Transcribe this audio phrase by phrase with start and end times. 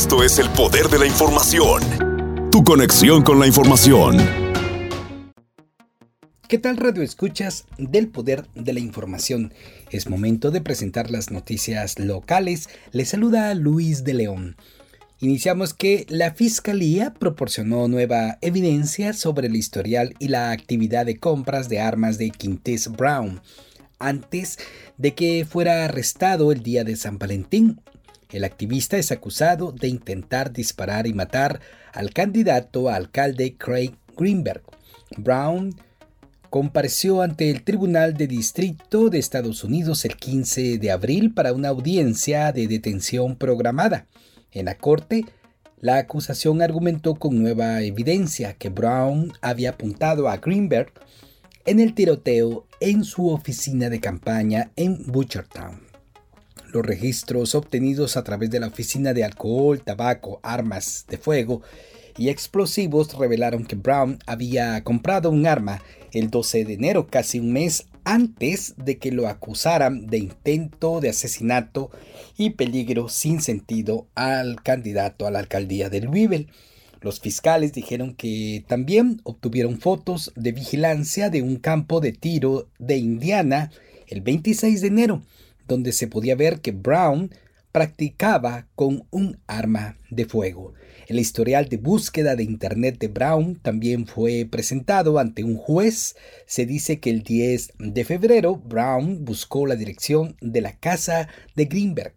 [0.00, 1.82] Esto es el poder de la información.
[2.52, 4.16] Tu conexión con la información.
[6.46, 9.52] ¿Qué tal radio escuchas del poder de la información?
[9.90, 12.68] Es momento de presentar las noticias locales.
[12.92, 14.56] Les saluda Luis de León.
[15.18, 21.68] Iniciamos que la Fiscalía proporcionó nueva evidencia sobre el historial y la actividad de compras
[21.68, 23.40] de armas de Quintés Brown
[23.98, 24.60] antes
[24.96, 27.80] de que fuera arrestado el día de San Valentín.
[28.30, 31.60] El activista es acusado de intentar disparar y matar
[31.92, 34.62] al candidato a alcalde Craig Greenberg.
[35.16, 35.74] Brown
[36.50, 41.68] compareció ante el Tribunal de Distrito de Estados Unidos el 15 de abril para una
[41.68, 44.06] audiencia de detención programada.
[44.52, 45.24] En la corte,
[45.80, 50.92] la acusación argumentó con nueva evidencia que Brown había apuntado a Greenberg
[51.64, 55.87] en el tiroteo en su oficina de campaña en Butchertown.
[56.70, 61.62] Los registros obtenidos a través de la Oficina de Alcohol, Tabaco, Armas de Fuego
[62.18, 65.82] y Explosivos revelaron que Brown había comprado un arma
[66.12, 71.08] el 12 de enero, casi un mes antes de que lo acusaran de intento de
[71.08, 71.90] asesinato
[72.36, 76.48] y peligro sin sentido al candidato a la alcaldía de Louisville.
[77.00, 82.98] Los fiscales dijeron que también obtuvieron fotos de vigilancia de un campo de tiro de
[82.98, 83.70] Indiana
[84.06, 85.22] el 26 de enero
[85.68, 87.30] donde se podía ver que Brown
[87.70, 90.74] practicaba con un arma de fuego.
[91.06, 96.16] El historial de búsqueda de Internet de Brown también fue presentado ante un juez.
[96.46, 101.66] Se dice que el 10 de febrero Brown buscó la dirección de la casa de
[101.66, 102.14] Greenberg.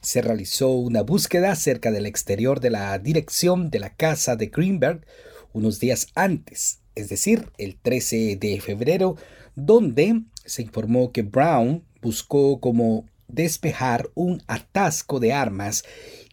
[0.00, 5.06] Se realizó una búsqueda cerca del exterior de la dirección de la casa de Greenberg
[5.52, 9.16] unos días antes, es decir, el 13 de febrero,
[9.54, 15.84] donde se informó que Brown buscó como despejar un atasco de armas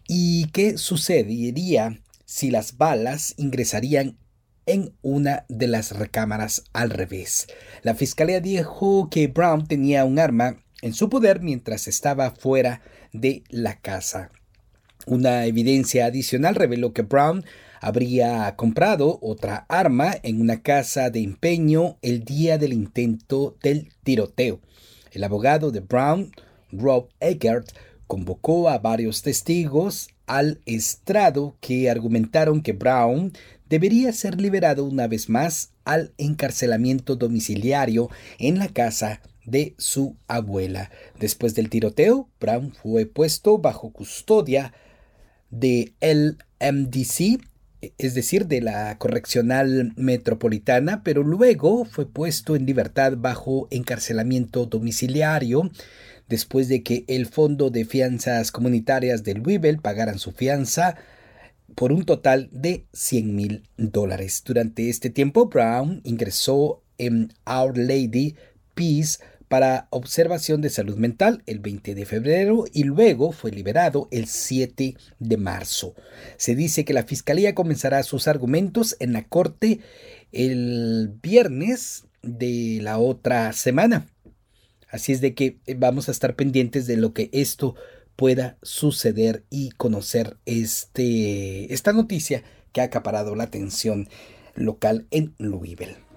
[0.08, 4.18] y qué sucedería si las balas ingresarían
[4.66, 7.48] en una de las recámaras al revés.
[7.82, 12.82] La fiscalía dijo que Brown tenía un arma en su poder mientras estaba fuera
[13.14, 14.32] de la casa.
[15.06, 17.44] Una evidencia adicional reveló que Brown
[17.82, 24.60] habría comprado otra arma en una casa de empeño el día del intento del tiroteo.
[25.12, 26.32] El abogado de Brown,
[26.72, 27.72] Rob Eckert,
[28.08, 33.34] convocó a varios testigos al estrado que argumentaron que Brown
[33.70, 40.92] debería ser liberado una vez más al encarcelamiento domiciliario en la casa de su abuela.
[41.20, 44.74] Después del tiroteo, Brown fue puesto bajo custodia
[45.50, 47.42] de el MDC
[47.98, 55.70] es decir, de la correccional metropolitana, pero luego fue puesto en libertad bajo encarcelamiento domiciliario
[56.28, 60.96] después de que el Fondo de Fianzas Comunitarias del Louisville pagaran su fianza
[61.76, 64.44] por un total de 100 mil dólares.
[64.46, 68.36] Durante este tiempo, Brown ingresó en Our Lady
[68.76, 69.20] Peace
[69.50, 74.96] para observación de salud mental el 20 de febrero y luego fue liberado el 7
[75.18, 75.96] de marzo.
[76.38, 79.80] Se dice que la fiscalía comenzará sus argumentos en la corte
[80.32, 84.08] el viernes de la otra semana.
[84.88, 87.76] Así es de que vamos a estar pendientes de lo que esto
[88.16, 94.10] pueda suceder y conocer este, esta noticia que ha acaparado la atención
[94.56, 96.09] local en Louisville.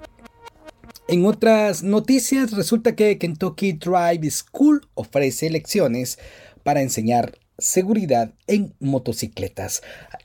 [1.13, 6.19] En otras noticias, resulta que Kentucky Drive School ofrece lecciones
[6.63, 9.83] para enseñar seguridad en motocicletas.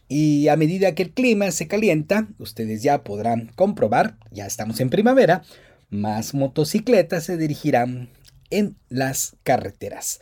[0.08, 4.90] Y a medida que el clima se calienta, ustedes ya podrán comprobar, ya estamos en
[4.90, 5.44] primavera,
[5.90, 8.08] más motocicletas se dirigirán
[8.50, 10.22] en las carreteras.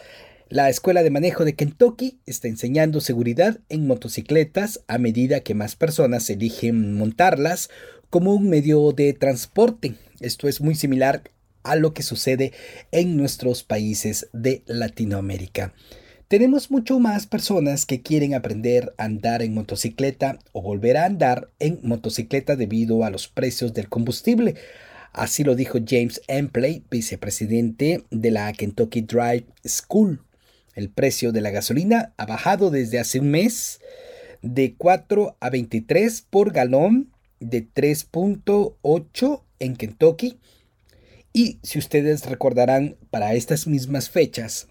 [0.49, 5.75] La Escuela de Manejo de Kentucky está enseñando seguridad en motocicletas a medida que más
[5.75, 7.69] personas eligen montarlas
[8.09, 9.93] como un medio de transporte.
[10.19, 11.23] Esto es muy similar
[11.63, 12.53] a lo que sucede
[12.91, 15.73] en nuestros países de Latinoamérica.
[16.27, 21.51] Tenemos mucho más personas que quieren aprender a andar en motocicleta o volver a andar
[21.59, 24.55] en motocicleta debido a los precios del combustible.
[25.13, 30.23] Así lo dijo James Empley, vicepresidente de la Kentucky Drive School.
[30.73, 33.79] El precio de la gasolina ha bajado desde hace un mes
[34.41, 40.39] de 4 a 23 por galón de 3.8 en Kentucky.
[41.33, 44.67] Y si ustedes recordarán, para estas mismas fechas,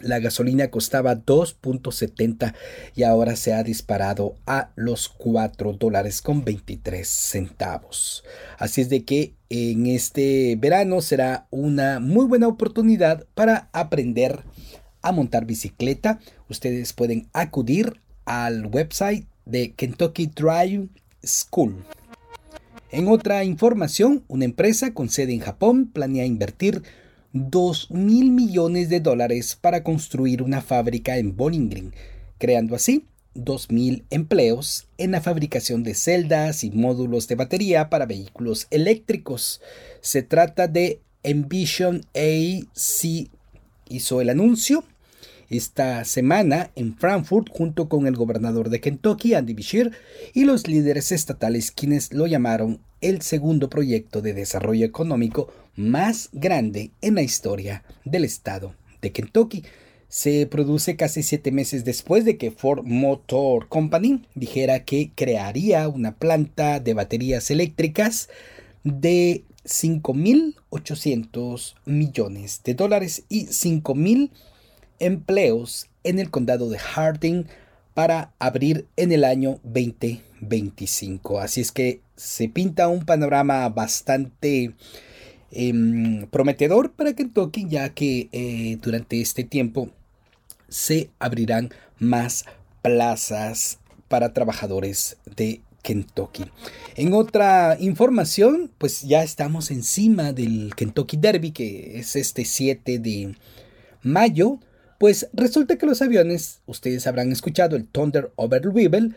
[0.00, 2.54] la gasolina costaba 2.70
[2.94, 8.22] y ahora se ha disparado a los 4 dólares con 23 centavos.
[8.58, 14.40] Así es de que en este verano será una muy buena oportunidad para aprender
[15.00, 16.20] a montar bicicleta.
[16.50, 20.88] Ustedes pueden acudir al website de Kentucky Drive
[21.24, 21.84] School.
[22.90, 26.82] En otra información, una empresa con sede en Japón planea invertir
[27.32, 31.90] 2 mil millones de dólares para construir una fábrica en Bowling
[32.38, 38.66] creando así 2.000 empleos en la fabricación de celdas y módulos de batería para vehículos
[38.70, 39.60] eléctricos.
[40.00, 43.28] Se trata de Envision AC,
[43.88, 44.84] hizo el anuncio
[45.48, 49.92] esta semana en Frankfurt junto con el gobernador de Kentucky, Andy Beshear,
[50.34, 56.90] y los líderes estatales quienes lo llamaron el segundo proyecto de desarrollo económico más grande
[57.00, 59.62] en la historia del estado de Kentucky.
[60.08, 66.14] Se produce casi siete meses después de que Ford Motor Company dijera que crearía una
[66.14, 68.30] planta de baterías eléctricas
[68.84, 74.30] de 5.800 millones de dólares y 5.000
[74.98, 77.46] empleos en el condado de Harding
[77.94, 81.40] para abrir en el año 2025.
[81.40, 84.74] Así es que se pinta un panorama bastante
[85.50, 89.90] em, prometedor para Kentucky, ya que eh, durante este tiempo
[90.68, 92.44] se abrirán más
[92.82, 93.78] plazas
[94.08, 96.44] para trabajadores de Kentucky.
[96.96, 103.36] En otra información, pues ya estamos encima del Kentucky Derby, que es este 7 de
[104.02, 104.58] mayo.
[104.98, 109.14] Pues resulta que los aviones, ustedes habrán escuchado el Thunder Over Louisville,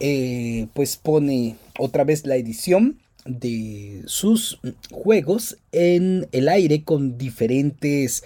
[0.00, 4.58] eh, pues pone otra vez la edición de sus
[4.90, 8.24] juegos en el aire con diferentes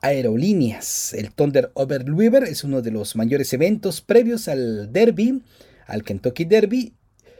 [0.00, 1.12] aerolíneas.
[1.14, 5.42] El Thunder Over Louisville es uno de los mayores eventos previos al Derby,
[5.86, 6.92] al Kentucky Derby.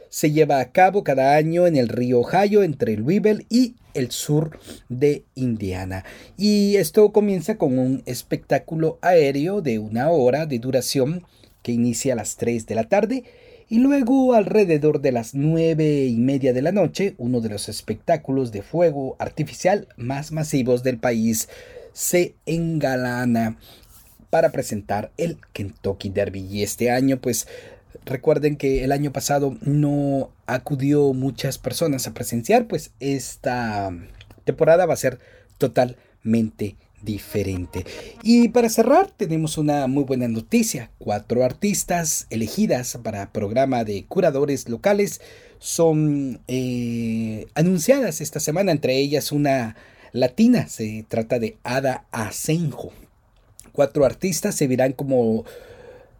[0.09, 4.59] Se lleva a cabo cada año en el río Ohio entre Louisville y el sur
[4.89, 6.03] de Indiana.
[6.37, 11.23] Y esto comienza con un espectáculo aéreo de una hora de duración
[11.61, 13.23] que inicia a las 3 de la tarde
[13.69, 18.51] y luego alrededor de las nueve y media de la noche uno de los espectáculos
[18.51, 21.49] de fuego artificial más masivos del país
[21.93, 23.57] se engalana
[24.31, 27.47] para presentar el Kentucky Derby y este año pues
[28.05, 33.91] Recuerden que el año pasado no acudió muchas personas a presenciar, pues esta
[34.45, 35.19] temporada va a ser
[35.57, 37.85] totalmente diferente.
[38.23, 40.91] Y para cerrar, tenemos una muy buena noticia.
[40.97, 45.21] Cuatro artistas elegidas para programa de curadores locales
[45.59, 49.75] son eh, anunciadas esta semana, entre ellas una
[50.11, 52.91] latina, se trata de Ada Asenjo.
[53.71, 55.45] Cuatro artistas se verán como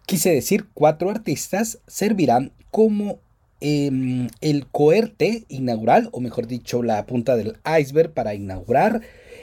[0.09, 3.19] Quise decir, cuatro artistas servirán como
[3.61, 9.01] em, el coherte inaugural, o mejor dicho, la punta del iceberg para inaugurar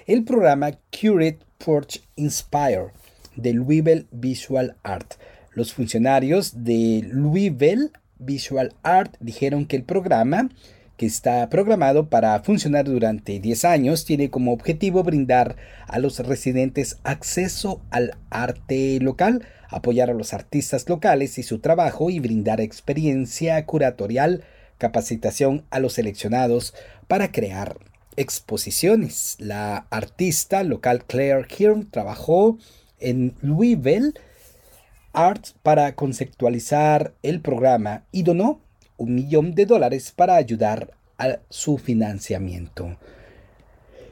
[0.09, 2.89] el programa Curate Porch Inspire
[3.37, 5.15] de Louisville Visual Art.
[5.53, 10.49] Los funcionarios de Louisville Visual Art dijeron que el programa
[10.97, 16.99] que está programado para funcionar durante 10 años, tiene como objetivo brindar a los residentes
[17.05, 23.65] acceso al arte local, apoyar a los artistas locales y su trabajo y brindar experiencia
[23.67, 24.45] curatorial,
[24.79, 26.75] capacitación a los seleccionados
[27.09, 27.79] para crear
[28.17, 29.37] exposiciones.
[29.39, 32.59] La artista local Claire Hirn trabajó
[32.99, 34.15] en Louisville
[35.13, 38.61] Art para conceptualizar el programa y donó
[38.97, 42.97] un millón de dólares para ayudar a su financiamiento.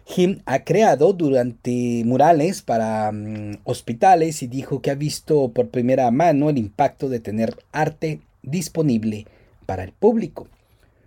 [0.06, 6.10] Jim ha creado durante murales para mm, hospitales y dijo que ha visto por primera
[6.10, 9.26] mano el impacto de tener arte disponible
[9.66, 10.46] para el público.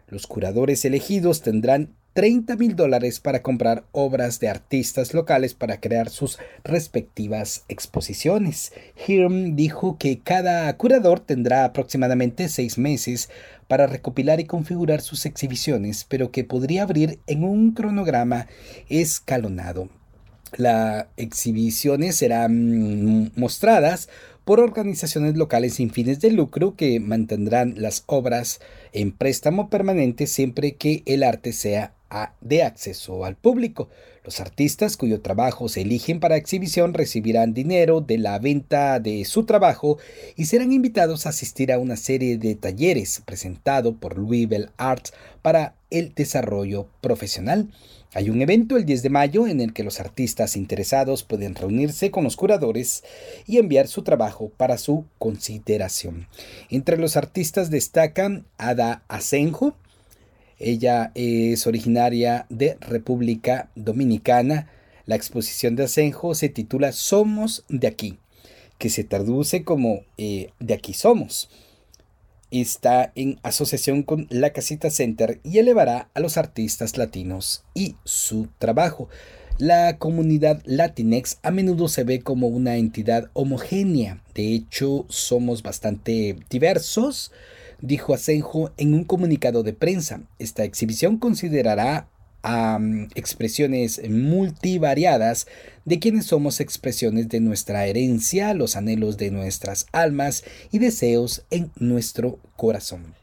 [0.08, 6.10] Los curadores elegidos tendrán 30 mil dólares para comprar obras de artistas locales para crear
[6.10, 8.74] sus respectivas exposiciones.
[9.08, 13.30] Hirm dijo que cada curador tendrá aproximadamente seis meses
[13.68, 18.48] para recopilar y configurar sus exhibiciones, pero que podría abrir en un cronograma
[18.90, 19.88] escalonado.
[20.56, 24.10] Las exhibiciones serán mostradas
[24.44, 28.60] por organizaciones locales sin fines de lucro que mantendrán las obras
[28.92, 31.94] en préstamo permanente siempre que el arte sea
[32.42, 33.90] de acceso al público.
[34.24, 39.46] Los artistas cuyo trabajo se eligen para exhibición recibirán dinero de la venta de su
[39.46, 39.98] trabajo
[40.36, 45.76] y serán invitados a asistir a una serie de talleres presentado por Louisville Arts para
[45.90, 47.70] el desarrollo profesional.
[48.14, 52.10] Hay un evento el 10 de mayo en el que los artistas interesados pueden reunirse
[52.10, 53.04] con los curadores
[53.46, 56.28] y enviar su trabajo para su consideración.
[56.70, 59.76] Entre los artistas destacan Ada Asenjo,
[60.60, 64.70] ella es originaria de República Dominicana.
[65.06, 68.18] La exposición de Asenjo se titula Somos de aquí.
[68.78, 71.50] que se traduce como eh, de aquí somos.
[72.52, 78.50] Está en asociación con la Casita Center y elevará a los artistas latinos y su
[78.60, 79.10] trabajo.
[79.58, 84.22] La comunidad Latinex a menudo se ve como una entidad homogénea.
[84.36, 87.32] De hecho, somos bastante diversos,
[87.82, 90.22] dijo Asenjo en un comunicado de prensa.
[90.40, 92.08] Esta exhibición considerará
[92.44, 92.80] a
[93.16, 95.48] expresiones multivariadas
[95.86, 101.72] de quienes somos expresiones de nuestra herencia, los anhelos de nuestras almas y deseos en
[101.78, 103.16] nuestro corazón.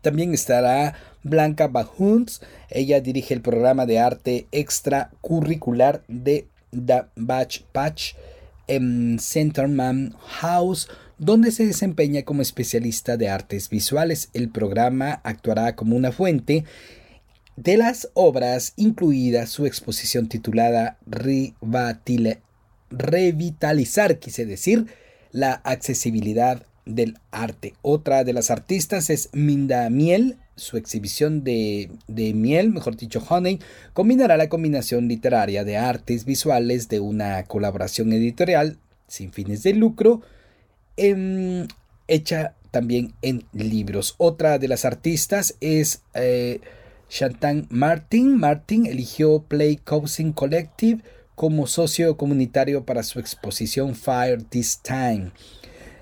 [0.00, 2.42] También estará Blanca Bahuns.
[2.70, 8.14] Ella dirige el programa de arte extracurricular de The Batch Patch
[8.66, 14.30] en Centerman House, donde se desempeña como especialista de artes visuales.
[14.32, 16.64] El programa actuará como una fuente
[17.56, 20.98] de las obras, incluida su exposición titulada
[22.90, 24.86] Revitalizar, quise decir,
[25.30, 27.74] la accesibilidad del arte.
[27.82, 30.38] Otra de las artistas es Minda Miel.
[30.56, 33.58] Su exhibición de, miel, mejor dicho, honey,
[33.92, 38.78] combinará la combinación literaria de artes visuales de una colaboración editorial
[39.08, 40.22] sin fines de lucro,
[40.96, 41.66] em,
[42.08, 44.14] hecha también en libros.
[44.18, 46.60] Otra de las artistas es eh,
[47.08, 48.36] Chantal Martin.
[48.36, 51.02] Martin eligió Play Coaching Collective
[51.34, 55.30] como socio comunitario para su exposición Fire This Time.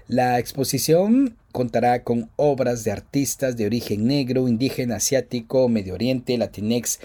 [0.09, 7.01] La exposición contará con obras de artistas de origen negro, indígena, asiático, Medio Oriente, Latinex,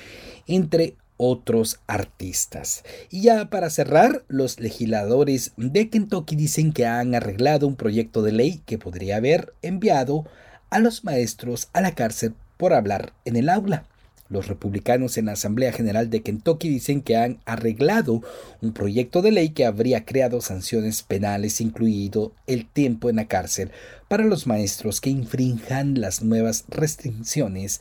[0.48, 2.83] entre otros artistas.
[3.09, 8.31] Y ya para cerrar, los legisladores de Kentucky dicen que han arreglado un proyecto de
[8.31, 10.25] ley que podría haber enviado
[10.69, 13.86] a los maestros a la cárcel por hablar en el aula.
[14.29, 18.21] Los republicanos en la Asamblea General de Kentucky dicen que han arreglado
[18.62, 23.71] un proyecto de ley que habría creado sanciones penales, incluido el tiempo en la cárcel,
[24.09, 27.79] para los maestros que infrinjan las nuevas restricciones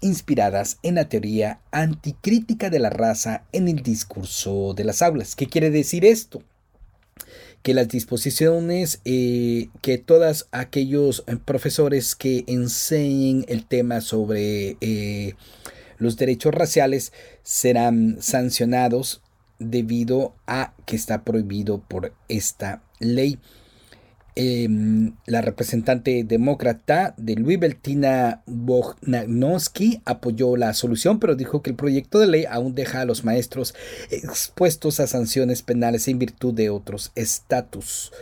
[0.00, 5.36] inspiradas en la teoría anticrítica de la raza en el discurso de las aulas.
[5.36, 6.42] ¿Qué quiere decir esto?
[7.62, 15.34] que las disposiciones eh, que todos aquellos eh, profesores que enseñen el tema sobre eh,
[15.98, 17.12] los derechos raciales
[17.42, 19.22] serán sancionados
[19.58, 23.38] debido a que está prohibido por esta ley.
[24.40, 31.76] Em, la representante demócrata de Louisville, Tina Bognanowski, apoyó la solución, pero dijo que el
[31.76, 33.74] proyecto de ley aún deja a los maestros
[34.12, 38.12] expuestos a sanciones penales en virtud de otros estatus.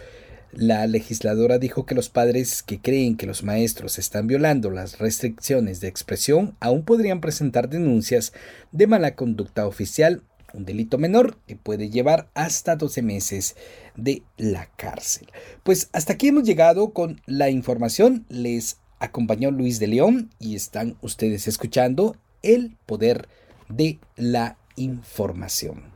[0.52, 5.80] La legisladora dijo que los padres que creen que los maestros están violando las restricciones
[5.80, 8.32] de expresión aún podrían presentar denuncias
[8.73, 10.23] de mala conducta oficial
[10.56, 13.56] un delito menor que puede llevar hasta 12 meses
[13.94, 15.28] de la cárcel.
[15.62, 18.25] Pues hasta aquí hemos llegado con la información.
[18.28, 23.28] Les acompañó Luis de León y están ustedes escuchando el poder
[23.68, 25.94] de la información.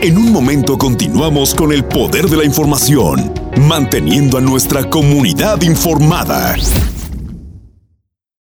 [0.00, 3.34] En un momento continuamos con el poder de la información,
[3.66, 6.54] manteniendo a nuestra comunidad informada.